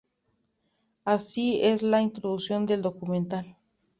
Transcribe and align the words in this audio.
Así 1.05 1.61
es 1.61 1.83
la 1.83 2.01
introducción 2.01 2.65
del 2.65 2.81
documental. 2.81 3.55